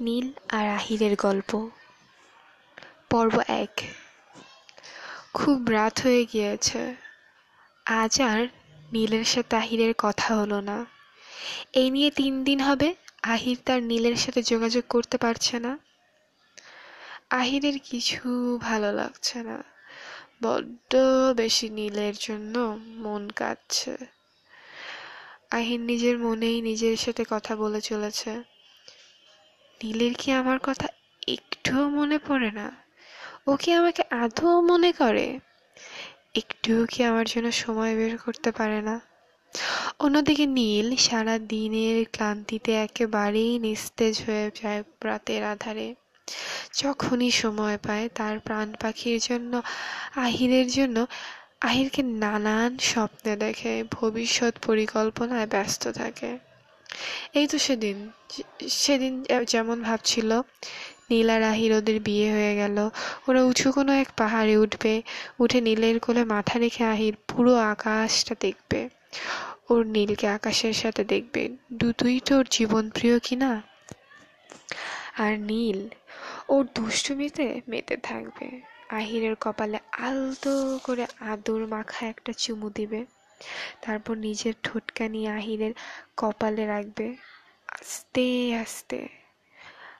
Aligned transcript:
নীল 0.00 0.32
আর 0.48 0.68
আহিরের 0.68 1.16
গল্প। 1.16 1.70
পর্ব 3.10 3.40
এক। 3.48 3.80
খুব 5.34 5.68
রাত 5.68 6.00
হয়ে 6.00 6.26
গিয়েছে। 6.32 6.94
আজ 7.86 8.22
আর 8.22 8.46
নীলের 8.92 9.24
সাথে 9.24 9.56
আহিরের 9.56 9.94
কথা 9.98 10.34
হলো 10.34 10.60
না। 10.60 10.86
এই 11.72 11.90
নিয়ে 11.90 12.10
তিন 12.10 12.44
দিন 12.44 12.60
হবে 12.60 12.94
আহির 13.22 13.58
তার 13.64 13.82
নীলের 13.82 14.16
সাথে 14.16 14.42
যোগাযোগ 14.42 14.84
করতে 14.88 15.18
পারছে 15.18 15.58
না। 15.58 15.78
আহিরের 17.30 17.78
কিছু 17.78 18.58
ভালো 18.60 18.92
লাগছে 18.92 19.42
না। 19.42 19.64
বড্ড 20.42 20.96
বেশি 21.36 21.68
নীলের 21.68 22.14
জন্য 22.20 22.78
মন 22.96 23.30
কাঁদছে। 23.30 23.96
আহির 25.50 25.80
নিজের 25.80 26.18
মনেই 26.18 26.60
নিজের 26.62 26.96
সাথে 26.96 27.24
কথা 27.30 27.56
বলে 27.56 27.80
চলেছে। 27.80 28.53
নীলের 29.82 30.14
কি 30.14 30.32
আমার 30.32 30.58
কথা 30.62 30.88
একটুও 31.28 31.88
মনে 31.88 32.18
পড়ে 32.18 32.50
না? 32.50 32.70
ও 33.46 33.56
কি 33.56 33.72
আমাকে 33.72 34.02
আদৌ 34.10 34.60
মনে 34.60 34.92
করে? 34.92 35.40
একটুও 36.34 36.86
কি 36.86 37.04
আমার 37.04 37.26
জন্য 37.26 37.52
সময় 37.52 37.94
বের 37.96 38.18
করতে 38.18 38.52
পারে 38.52 38.82
না? 38.82 39.00
অন্যদিকে 39.98 40.46
নীল 40.46 40.96
সারা 40.96 41.38
দিনের 41.38 42.06
ক্লান্তিতে 42.12 42.72
একেবারেই 42.72 43.58
নিস্তেজ 43.58 44.22
হয়ে 44.26 44.50
যায় 44.62 44.82
রাতের 45.04 45.44
আধারে। 45.44 45.94
যখনই 46.78 47.30
সময় 47.30 47.78
পায় 47.86 48.08
তার 48.08 48.38
প্রাণ 48.38 48.74
পাখির 48.80 49.20
জন্য, 49.22 49.62
আহিরের 50.16 50.70
জন্য, 50.70 51.06
আহিরকে 51.60 52.02
নানান 52.02 52.78
স্বপ্নে 52.78 53.36
দেখে, 53.36 53.84
ভবিষ্যৎ 53.90 54.58
পরিকল্পনায় 54.58 55.46
ব্যস্ত 55.46 55.88
থাকে। 55.88 56.38
এই 57.38 57.46
তো 57.46 57.56
সেদিন। 57.58 57.96
সেদিন 58.82 59.12
যেমন 59.46 59.82
ভাবছিল, 59.82 60.30
নীলা 61.10 61.36
রাহির 61.40 61.72
ওদের 61.72 62.00
বিয়ে 62.00 62.28
হয়ে 62.32 62.54
গেল। 62.56 62.76
ওরা 63.28 63.40
উঁচু 63.44 63.68
কোনো 63.72 63.92
এক 63.92 64.08
পাহাড়ে 64.16 64.54
উঠবে, 64.56 64.94
উঠে 65.40 65.58
নীলের 65.60 65.96
কোলে 66.00 66.22
মাথা 66.24 66.56
রেখে 66.58 66.84
আহির 66.84 67.14
পুরো 67.28 67.54
আকাশটা 67.72 68.34
দেখবে। 68.40 68.80
ওর 69.70 69.80
নীলকে 69.86 70.26
আকাশের 70.28 70.72
সাথে 70.72 71.02
দেখবে। 71.04 71.42
দুটোই 71.72 72.20
তো 72.26 72.32
ওর 72.38 72.46
জীবন 72.50 72.84
প্রিয় 72.90 73.16
কিনা 73.18 73.50
আর 75.24 75.32
নীল, 75.40 75.80
ওর 76.48 76.64
দুষ্টুমিতে 76.74 77.46
মেতে 77.68 77.96
থাকবে। 77.96 78.46
আহিরের 78.88 79.34
কপালে 79.40 79.78
আলতো 79.92 80.52
করে 80.84 81.04
আদর 81.32 81.60
মাখা 81.66 82.02
একটা 82.06 82.32
চুমু 82.32 82.68
দিবে। 82.70 83.00
তারপর 83.80 84.16
নিজের 84.16 84.52
ঠোঁটকা 84.62 85.08
নিয়ে 85.08 85.30
আহিরের 85.30 85.72
কপালে 86.16 86.66
রাখবে। 86.66 87.16
আস্তে 87.68 88.56
আস্তে। 88.56 89.08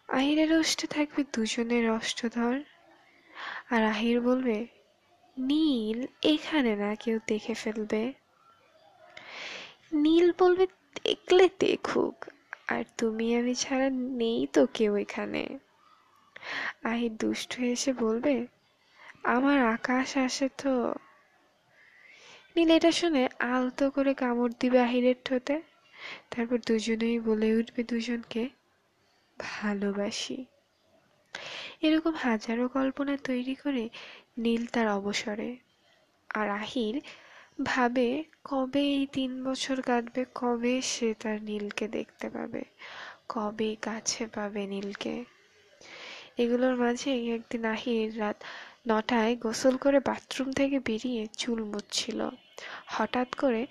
আহিরের 0.09 0.59
অষ্টে 0.59 0.87
থাকবে, 0.87 1.25
দুজনের 1.33 1.91
অষ্টধর। 1.91 2.61
আর 3.71 3.85
আহির 3.85 4.21
বলবে, 4.21 4.67
নীল, 5.39 6.07
এখানে 6.23 6.77
না 6.77 6.95
কেউ 6.95 7.19
দেখে 7.27 7.55
ফেলবে। 7.55 8.12
নীল 9.93 10.33
বলবে, 10.39 10.67
দেখলে 11.05 11.49
দেখুক। 11.61 12.25
আর 12.69 12.85
তুমি 12.99 13.37
আমি 13.37 13.55
ছাড়া 13.55 13.91
নেই 13.91 14.47
তো 14.53 14.67
কেউ 14.75 14.97
এখানে। 14.97 15.59
আহির 16.85 17.17
দুষ্ট 17.17 17.61
এসে 17.61 17.93
বলবে, 17.93 18.47
আমার 19.23 19.67
আকাশ 19.67 20.17
আসে 20.17 20.49
তো। 20.62 20.95
নীল, 22.56 22.70
এটা 22.70 22.91
শুনে 22.92 23.22
আলতো 23.52 23.84
করে 23.91 24.12
কামড় 24.14 24.52
দিবে 24.60 24.78
আহিরের 24.80 25.19
ঠোঁটে। 25.24 25.56
তারপর 26.30 26.58
দুজনেই 26.66 27.16
বলে 27.20 27.48
উঠবে 27.58 27.80
দুজনকে, 27.84 28.42
ভালোবাসি। 29.38 30.38
এরকম 31.82 32.14
হাজারো 32.16 32.64
কল্পনা 32.69 33.14
তৈরি 33.25 33.55
করে 33.55 33.84
নীল 34.38 34.62
তার 34.66 34.86
অবসরে। 34.88 35.50
আর 36.31 36.47
আহির 36.60 36.97
ভাবে 37.64 38.09
কবে 38.44 38.82
এই 38.97 39.04
তিন 39.06 39.31
বছর 39.44 39.76
কাটবে, 39.82 40.22
কবে 40.34 40.75
সে 40.82 41.09
তার 41.22 41.37
নীলকে 41.43 41.87
দেখতে 41.88 42.26
পাবে, 42.28 42.62
কবে 43.28 43.70
কাছে 43.82 44.22
পাবে 44.26 44.62
নীলকে। 44.66 45.14
এগুলোর 46.38 46.75
মাঝে 46.76 47.10
একদিন 47.37 47.62
আহির 47.64 48.10
রাত 48.19 48.38
নটায় 48.87 49.33
গোসল 49.37 49.77
করে 49.77 49.99
বাথরুম 50.00 50.49
থেকে 50.53 50.77
বেরিয়ে 50.78 51.22
চুল 51.39 51.59
মুছছিল। 51.65 52.21
হঠাৎ 52.87 53.28
করে 53.34 53.67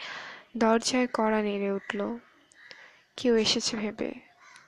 দরজায় 0.57 1.07
কড়া 1.13 1.41
নেড়ে 1.41 1.71
উঠল। 1.71 1.99
কেউ 3.17 3.33
এসেছে 3.35 3.73
ভেবে। 3.77 4.09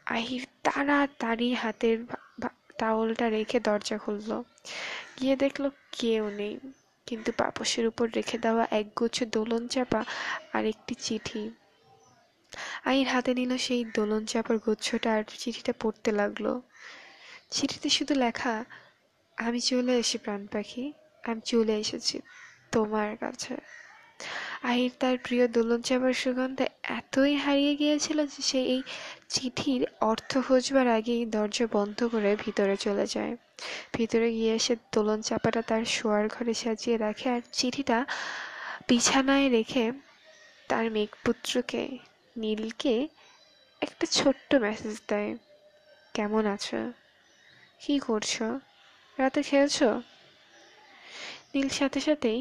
আহির 0.05 0.43
তাড়াতাড়ি 0.63 1.53
হাতের 1.53 1.97
টাওয়ালটা 2.77 3.29
রেখে 3.29 3.59
দরজা 3.59 3.97
খুলল। 3.97 4.31
গিয়ে 5.19 5.35
দেখল 5.35 5.63
কেউ 5.91 6.23
নেই। 6.29 6.59
কিন্তু 7.07 7.31
পাপসের 7.37 7.87
উপর 7.87 8.05
রেখে 8.15 8.37
দেওয়া 8.37 8.65
একগুচ্ছ 8.71 9.23
দোলন 9.23 9.67
চাপা 9.67 10.01
আর 10.53 10.65
একটি 10.65 10.93
চিঠি। 10.95 11.43
আহির 12.85 13.07
হাতে 13.07 13.31
নিল 13.33 13.51
সেই 13.57 13.85
দোলন 13.93 14.25
চাপার 14.25 14.57
গুচ্ছটা 14.57 15.09
আর 15.13 15.23
চিঠিটা 15.37 15.73
পড়তে 15.79 16.11
লাগল। 16.11 16.45
চিঠিতে 17.51 17.89
শুধু 17.89 18.13
লেখা 18.15 18.53
আমি 19.37 19.59
চলে 19.59 19.93
এসি 19.97 20.17
প্রাণ 20.17 20.47
পাখি। 20.47 20.93
আমি 21.23 21.41
চলে 21.45 21.75
এসেছি 21.77 22.19
তোমার 22.71 23.17
কাছে। 23.17 23.55
আহির 24.63 24.91
তার 24.99 25.17
প্রিয় 25.23 25.47
দোলন 25.47 25.81
চাপার 25.81 26.13
সুগন্ধে 26.13 26.65
এতই 26.83 27.35
হারিয়ে 27.35 27.75
গিয়েছিল 27.75 28.25
যে 28.25 28.41
সে 28.41 28.59
এই 28.63 28.81
চিঠির 29.29 29.85
অর্থ 30.01 30.37
খোঁজবার 30.37 30.87
আগেই 30.87 31.25
দরজা 31.25 31.67
বন্ধ 31.71 32.07
করে 32.07 32.35
ভিতরে 32.35 32.77
চলে 32.77 33.05
যায়। 33.07 33.37
ভিতরে 33.93 34.31
গিয়ে 34.31 34.59
সে 34.59 34.75
দোলন 34.91 35.21
চাপাটা 35.21 35.61
তার 35.61 35.85
শোয়ার 35.85 36.27
ঘরে 36.27 36.53
সাজিয়ে 36.53 36.97
রাখে 36.97 37.29
আর 37.29 37.41
চিঠিটা 37.51 38.05
বিছানায় 38.87 39.49
রেখে 39.49 39.91
তার 40.69 40.91
মেঘপুত্রকে, 40.91 41.97
নীলকে 42.37 43.07
একটা 43.81 44.05
ছোট্ট 44.05 44.55
মেসেজ 44.55 45.01
দেয়। 45.07 45.37
কেমন 46.13 46.45
আছো? 46.45 46.91
কী 47.79 47.99
করছ? 47.99 48.43
রাতে 49.19 49.41
খেয়েছো 49.41 49.89
নীল 51.53 51.69
সাথে 51.69 51.99
সাথেই 51.99 52.39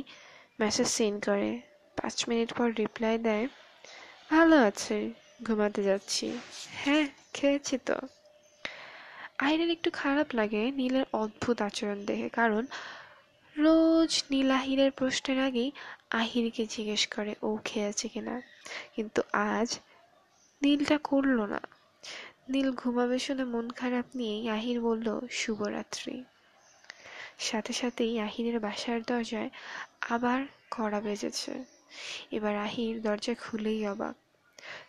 মেসেজ 0.60 0.88
সেন্ড 0.88 1.18
করে। 1.24 1.50
পাঁচ 1.96 2.16
মিনিট 2.28 2.50
পর 2.52 2.68
রিপ্লাই 2.72 3.18
দেয়, 3.18 3.46
ভালো 4.30 4.56
আছে, 4.68 4.96
ঘুমাতে 5.42 5.82
যাচ্ছি। 5.82 6.26
হ্যাঁ 6.72 7.06
খেয়েছি 7.34 7.76
তো। 7.78 7.96
আইনের 9.38 9.70
একটু 9.70 9.90
খারাপ 9.90 10.28
লাগে 10.34 10.62
নীলের 10.70 11.06
অদ্ভুত 11.12 11.62
আচরণ 11.62 11.98
দেখে, 12.04 12.28
কারণ 12.28 12.66
রোজ 13.56 14.24
নীল 14.30 14.50
আহিরের 14.50 14.90
প্রশ্নের 14.90 15.38
আগেই 15.40 15.70
আহিরকে 16.10 16.62
জিজ্ঞেস 16.66 17.02
করে, 17.06 17.34
ও 17.42 17.48
খেয়েছে 17.64 18.06
কিনা? 18.08 18.34
কিন্তু 18.96 19.20
আজ 19.32 19.78
নীলটা 20.62 20.98
করল 21.04 21.38
না। 21.46 21.60
নীল 22.48 22.68
ঘুমাবে 22.72 23.18
শুনে 23.18 23.44
মন 23.44 23.66
খারাপ 23.70 24.06
নিয়েই 24.14 24.44
আহির 24.48 24.78
বলল, 24.80 25.06
শুভরাত্রি। 25.30 26.16
সাথে 27.38 27.72
সাথেই 27.72 28.20
আহিরের 28.20 28.60
বাসার 28.60 29.02
দরজায় 29.02 29.50
আবার 30.08 30.46
কড়া 30.70 31.00
বেজেছে। 31.00 31.64
এবার 32.30 32.56
আহির 32.56 33.02
দরজা 33.02 33.34
খুলেই 33.34 33.86
অবাক। 33.86 34.14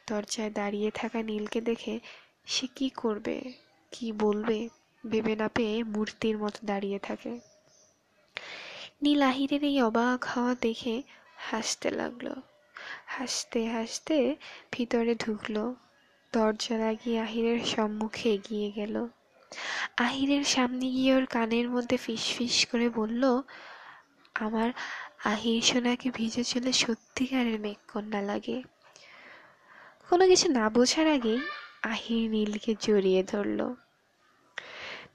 দরজায় 0.08 0.52
দাঁড়িয়ে 0.52 0.92
থাকা 0.92 1.24
নীলকে 1.24 1.62
দেখে 1.62 2.00
সে 2.46 2.68
কি 2.76 2.90
করবে, 2.90 3.54
কি 3.92 4.12
বলবে, 4.12 4.70
ভেবে 5.06 5.36
না 5.36 5.48
পেয়ে 5.48 5.84
মূর্তির 5.84 6.38
মতো 6.38 6.60
দাঁড়িয়ে 6.66 7.00
থাকে। 7.00 7.40
নীল 9.02 9.22
আহিরের 9.22 9.64
এই 9.64 9.82
অবাক 9.82 10.24
হওয়া 10.24 10.56
দেখে 10.62 11.02
হাসতে 11.36 11.92
লাগল। 11.92 12.34
হাসতে 13.06 13.70
হাসতে 13.70 14.36
ভিতরে 14.72 15.16
ঢুকলো। 15.16 15.76
দরজা 16.34 16.78
লাগিয়ে 16.78 17.20
আহিরের 17.20 17.66
সম্মুখে 17.66 18.34
এগিয়ে 18.34 18.72
গেল। 18.72 19.08
আহিরের 19.98 20.44
সামনে 20.44 20.86
গিয়ে 20.90 21.16
ওর 21.16 21.26
কানের 21.26 21.70
মধ্যে 21.70 21.98
ফিস 21.98 22.38
ফিস 22.38 22.66
করে 22.72 22.90
বলল, 22.90 23.42
আমার 24.36 24.70
আহির 25.24 25.62
সোনাকে 25.62 26.12
ভিজে 26.12 26.44
চলে 26.44 26.74
সত্যিকারের 26.74 27.60
মেঘকন্যা 27.60 28.22
লাগে। 28.22 28.64
কোনো 30.10 30.28
কিছু 30.28 30.52
না 30.52 30.70
বোঝার 30.70 31.08
আগেই 31.08 31.40
আহির 31.84 32.30
নীলকে 32.30 32.76
জড়িয়ে 32.80 33.24
ধরল। 33.24 33.74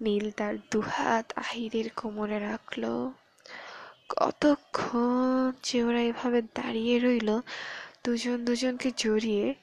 নীল 0.01 0.31
তার 0.31 0.55
দুহাত 0.71 1.33
আহিরের 1.37 1.91
কোমরে 1.97 2.39
রাখল। 2.39 3.11
কতক্ষণ 4.09 5.53
যে 5.63 5.85
ওরা 5.85 6.01
এভাবে 6.01 6.43
দাঁড়িয়ে 6.43 6.99
রইল, 6.99 7.41
দুজন 8.05 8.45
দুজনকে 8.45 8.91
জড়িয়ে 8.97 9.55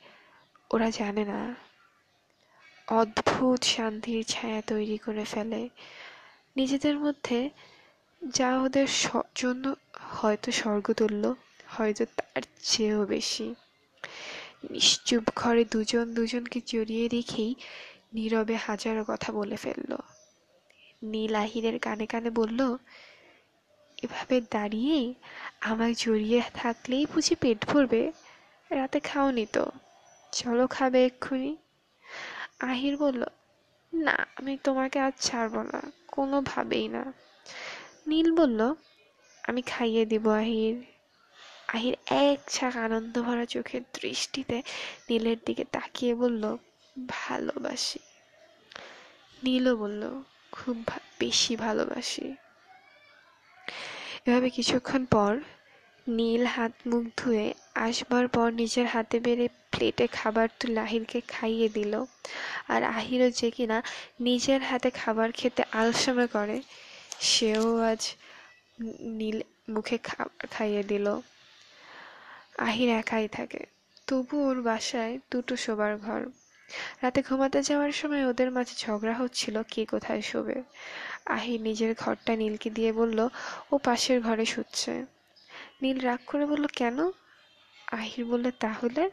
ওরা 0.71 0.89
জানে 0.89 1.25
না। 1.25 1.66
অদ্ভুত 2.87 3.63
শান্তির 3.63 4.25
ছায়া 4.27 4.61
তৈরি 4.61 4.97
করে 4.97 5.23
ফেলে। 5.23 5.69
নিজেদের 6.55 6.99
মধ্যে 6.99 7.49
যা 8.33 8.57
ওদের 8.57 8.87
জন্য 9.35 9.75
হয়তো 9.99 10.51
স্বর্গতুল্য, 10.51 11.35
হয়তো 11.67 12.05
তার 12.05 12.41
চেয়েও 12.63 13.05
বেশি। 13.05 13.55
নিশ্চুপ 14.71 15.23
ঘরে 15.35 15.65
দুজন 15.65 16.13
দুজনকে 16.13 16.61
জড়িয়ে 16.65 17.07
রেখেই 17.07 17.55
নীরবে 18.13 18.55
হাজারো 18.55 19.03
কথা 19.07 19.31
বলে 19.31 19.55
ফেলল। 19.55 19.97
নীল 21.03 21.35
আহিরের 21.35 21.79
কানে 21.79 22.05
কানে 22.05 22.29
বলল, 22.29 22.77
এভাবে 24.03 24.41
দাঁড়িয়েই 24.41 25.13
আমায় 25.61 25.93
জড়িয়ে 25.97 26.41
থাকলেই 26.53 27.05
বুঝি 27.05 27.35
পেট 27.35 27.65
ভরবে? 27.65 28.11
রাতে 28.69 28.99
খাওনি 28.99 29.45
তো। 29.45 29.65
চলো 30.31 30.67
খাবে 30.67 31.05
এক্ষুনি। 31.05 31.57
আহির 32.59 32.98
বলল, 32.98 33.25
না, 33.94 34.27
আমি 34.36 34.57
তোমাকে 34.63 35.00
আজ 35.00 35.13
ছাড়বো 35.19 35.63
না, 35.63 35.92
কোনোভাবেই 36.07 36.88
না। 36.88 37.13
নীল 38.07 38.36
বলল, 38.36 38.74
আমি 39.44 39.62
খাইয়ে 39.62 40.06
দিব, 40.06 40.30
আহির। 40.30 40.86
আহির 41.68 41.95
এক 42.06 42.39
ছাক 42.48 42.77
আনন্দ 42.77 43.21
ভরা 43.21 43.45
চোখের 43.45 43.81
দৃষ্টিতে 44.01 44.63
নীলের 45.09 45.38
দিকে 45.45 45.63
তাকিয়ে 45.63 46.15
বলল, 46.15 46.57
ভালোবাসি। 47.07 48.00
নীলও 49.44 49.75
বলল, 49.75 50.24
খুব 50.51 50.83
বেশি 51.19 51.56
ভালোবাসি। 51.56 52.36
এভাবে 54.25 54.50
কিছুক্ষণ 54.50 55.06
পর 55.06 55.39
নীল 56.07 56.45
হাত 56.45 56.71
মুখ 56.86 57.04
ধুয়ে 57.18 57.54
আসবার 57.75 58.27
পর 58.27 58.51
নিজের 58.54 58.86
হাতে 58.86 59.19
বেড়ে 59.19 59.48
প্লেটে 59.71 60.07
খাবার 60.07 60.48
তুলে 60.59 60.80
আহিরকে 60.80 61.21
খাইয়ে 61.27 61.69
দিল। 61.69 61.94
আর 62.68 62.83
আহিরও 62.83 63.30
যে 63.31 63.51
কিনা 63.51 63.83
নিজের 64.19 64.62
হাতে 64.62 64.89
খাবার 64.92 65.31
খেতে 65.31 65.63
আলসামে 65.71 66.27
করে, 66.27 66.62
সেও 67.19 67.81
আজ 67.81 68.15
নীল 69.01 69.42
মুখে 69.69 69.98
খাবার 69.98 70.48
খাইয়ে 70.48 70.83
দিল। 70.83 71.07
আহির 72.57 72.89
একাই 72.89 73.27
থাকে। 73.27 73.65
তবু 74.07 74.50
ওর 74.50 74.62
বাসায় 74.62 75.19
দুটো 75.31 75.56
শোবার 75.56 75.98
ঘর। 75.98 76.21
রাতে 77.01 77.21
ঘুমাতে 77.21 77.63
যাওয়ার 77.63 77.92
সময় 77.92 78.25
ওদের 78.27 78.51
মাঝে 78.51 78.75
ঝগড়া 78.77 79.13
হচ্ছিল 79.13 79.63
কে 79.71 79.86
কোথায় 79.86 80.21
শোবে। 80.21 80.63
আহির 81.25 81.62
নিজের 81.62 81.95
ঘরটা 81.95 82.36
নীলকে 82.36 82.69
দিয়ে 82.69 82.92
বলল, 82.92 83.30
ও 83.71 83.77
পাশের 83.77 84.21
ঘরে 84.21 84.45
শুচ্ছে। 84.45 85.16
নীল 85.81 86.00
রাগ 86.00 86.19
করে 86.25 86.45
বলল, 86.45 86.68
কেন? 86.68 87.12
আহির 87.91 88.25
বলল, 88.25 88.51
তাহলে? 88.59 89.09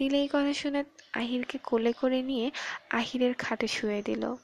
নীল 0.00 0.14
এই 0.14 0.28
কথা 0.32 0.52
শুনে 0.52 0.84
আহিরকে 1.12 1.58
কোলে 1.62 1.92
করে 1.92 2.22
নিয়ে 2.22 2.50
আহিরের 2.90 3.34
খাটে 3.34 3.68
শুয়ে 3.68 4.02
দিল। 4.02 4.34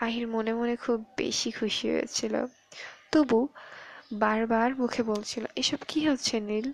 আহির 0.00 0.26
মনে 0.28 0.54
মনে 0.54 0.76
খুব 0.76 1.04
বেশি 1.16 1.50
খুশি 1.50 1.90
হয়েছিল। 1.90 2.46
তবু 3.12 3.48
বারবার 4.12 4.76
মুখে 4.76 5.02
বলছিল, 5.02 5.44
এসব 5.56 5.76
কি 5.88 6.08
হচ্ছে 6.08 6.40
নীল? 6.40 6.72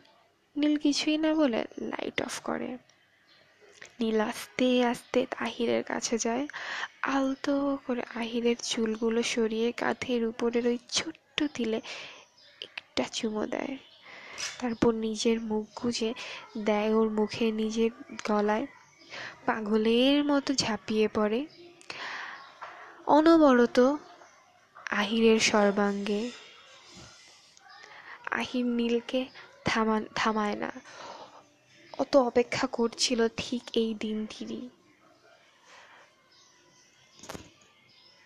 নীল 0.57 0.77
কিছুই 0.77 1.19
না 1.19 1.35
বলে 1.35 1.65
লাইট 1.79 2.23
অফ 2.23 2.41
করে। 2.41 2.77
নীল 4.01 4.21
আস্তে 4.21 4.87
আস্তে 4.87 5.27
আহিরের 5.39 5.83
কাছে 5.85 6.19
যায়। 6.19 6.49
আলতো 7.03 7.79
করে 7.87 8.03
আহিরের 8.15 8.57
চুলগুলো 8.63 9.23
সরিয়ে 9.23 9.73
কাঁধের 9.73 10.27
উপরের 10.27 10.67
ওই 10.67 10.79
ছোট্ট 10.89 11.43
তিলে 11.55 11.81
একটা 12.99 13.15
চুমো 13.15 13.47
দেয়। 13.47 13.77
তারপর 14.59 14.95
নিজের 14.95 15.41
মুখ 15.41 15.83
গুজে 15.83 16.15
দেয় 16.65 16.95
ওর 16.95 17.11
মুখে 17.11 17.53
নিজের 17.53 17.91
গলায়। 18.27 18.67
পাগলের 19.47 20.25
মতো 20.25 20.55
ঝাঁপিয়ে 20.55 21.09
পড়ে। 21.09 21.47
অনবরত 23.07 23.79
আহিরের 24.91 25.41
সর্বাঙ্গে। 25.41 26.31
আহির 28.31 28.67
নীলকে 28.67 29.21
থামান 29.65 30.07
থামায় 30.15 30.55
না। 30.55 30.71
অত 31.99 32.17
অপেক্ষা 32.17 32.67
করছিল 32.67 33.29
ঠিক 33.37 33.63
এই 33.75 33.95
দিনটিরই 33.95 34.69